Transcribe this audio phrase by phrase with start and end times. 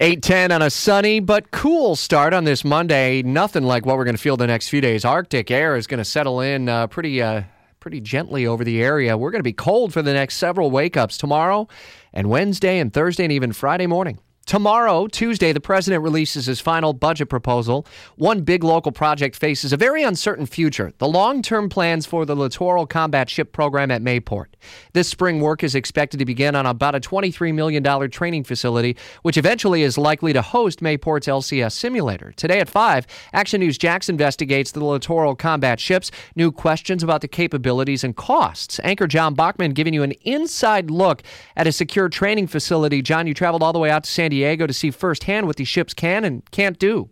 [0.00, 3.20] 810 on a sunny but cool start on this Monday.
[3.22, 5.04] Nothing like what we're going to feel the next few days.
[5.04, 7.42] Arctic air is going to settle in uh, pretty uh,
[7.80, 9.18] pretty gently over the area.
[9.18, 11.66] We're going to be cold for the next several wake ups tomorrow
[12.12, 14.20] and Wednesday and Thursday and even Friday morning.
[14.48, 17.84] Tomorrow, Tuesday, the president releases his final budget proposal.
[18.16, 22.34] One big local project faces a very uncertain future the long term plans for the
[22.34, 24.46] Littoral Combat Ship Program at Mayport.
[24.94, 29.36] This spring, work is expected to begin on about a $23 million training facility, which
[29.36, 32.32] eventually is likely to host Mayport's LCS simulator.
[32.32, 37.28] Today at 5, Action News Jax investigates the Littoral Combat Ships, new questions about the
[37.28, 38.80] capabilities and costs.
[38.82, 41.22] Anchor John Bachman giving you an inside look
[41.54, 43.02] at a secure training facility.
[43.02, 45.56] John, you traveled all the way out to San Diego Diego to see firsthand what
[45.56, 47.10] these ships can and can't do.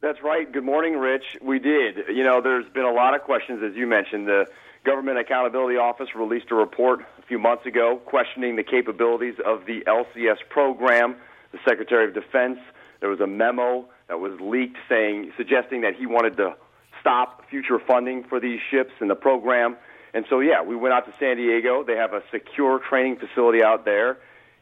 [0.00, 0.50] That's right.
[0.50, 1.38] Good morning, Rich.
[1.42, 1.96] We did.
[2.08, 4.28] You know, there's been a lot of questions, as you mentioned.
[4.28, 4.46] The
[4.84, 9.80] Government Accountability Office released a report a few months ago questioning the capabilities of the
[9.88, 11.16] LCS program.
[11.50, 12.58] The Secretary of Defense,
[13.00, 16.54] there was a memo that was leaked saying, suggesting that he wanted to
[17.00, 19.76] stop future funding for these ships and the program.
[20.14, 21.82] And so, yeah, we went out to San Diego.
[21.82, 24.18] They have a secure training facility out there,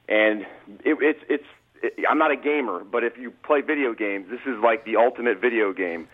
[0.08, 0.42] and
[0.84, 1.46] it, it's it's
[2.08, 5.40] I'm not a gamer, but if you play video games, this is like the ultimate
[5.40, 6.08] video game.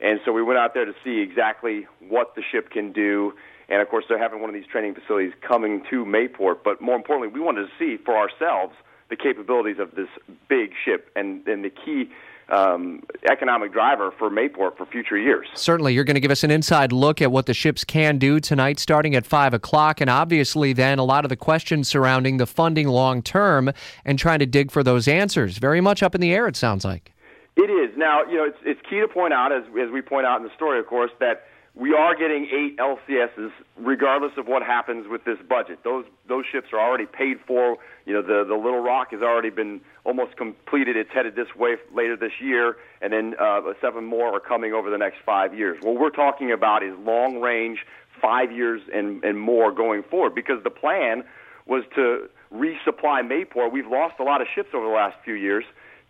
[0.00, 3.32] And so we went out there to see exactly what the ship can do.
[3.68, 6.58] And of course, they're having one of these training facilities coming to Mayport.
[6.64, 8.74] But more importantly, we wanted to see for ourselves
[9.10, 10.08] the capabilities of this
[10.48, 12.10] big ship and, and the key
[12.48, 15.46] um, economic driver for Mayport for future years.
[15.54, 18.40] Certainly, you're going to give us an inside look at what the ships can do
[18.40, 20.00] tonight, starting at 5 o'clock.
[20.00, 23.70] And obviously, then a lot of the questions surrounding the funding long term
[24.04, 25.58] and trying to dig for those answers.
[25.58, 27.12] Very much up in the air, it sounds like.
[27.56, 27.96] It is.
[27.96, 30.44] Now, you know, it's, it's key to point out, as, as we point out in
[30.44, 31.44] the story, of course, that
[31.78, 35.78] we are getting eight LCSs, regardless of what happens with this budget.
[35.84, 37.78] Those those ships are already paid for.
[38.04, 40.96] You know, the the Little Rock has already been almost completed.
[40.96, 44.90] It's headed this way later this year, and then uh, seven more are coming over
[44.90, 45.78] the next five years.
[45.80, 47.86] What we're talking about is long range,
[48.20, 51.22] five years and and more going forward, because the plan
[51.64, 53.70] was to resupply Mayport.
[53.70, 55.64] We've lost a lot of ships over the last few years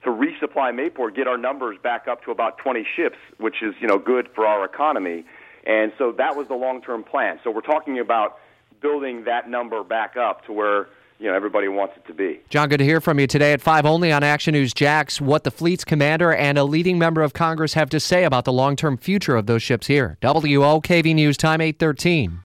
[0.05, 3.87] to resupply Mayport, get our numbers back up to about 20 ships, which is you
[3.87, 5.25] know good for our economy.
[5.67, 7.39] And so that was the long term plan.
[7.45, 8.39] So we're talking about
[8.81, 10.89] building that number back up to where
[11.19, 12.41] you know everybody wants it to be.
[12.49, 15.21] John, good to hear from you today at five only on Action News Jax.
[15.21, 18.53] What the fleet's commander and a leading member of Congress have to say about the
[18.53, 20.17] long-term future of those ships here.
[20.23, 22.37] WOKV News time eight thirteen.